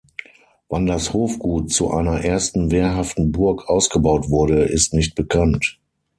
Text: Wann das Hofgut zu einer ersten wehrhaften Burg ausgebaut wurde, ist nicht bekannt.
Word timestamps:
Wann 0.67 0.87
das 0.87 1.13
Hofgut 1.13 1.71
zu 1.71 1.91
einer 1.91 2.21
ersten 2.25 2.71
wehrhaften 2.71 3.31
Burg 3.31 3.69
ausgebaut 3.69 4.29
wurde, 4.31 4.63
ist 4.63 4.95
nicht 4.95 5.13
bekannt. 5.13 5.77